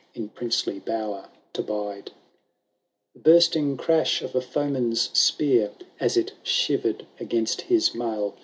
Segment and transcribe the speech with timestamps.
[0.15, 2.09] In princely bower to bide;
[3.13, 8.33] The bunting crash of a foeman^s spear, As it shiver'd against his mail.